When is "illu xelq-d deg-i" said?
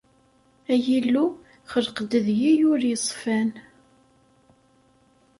0.97-2.53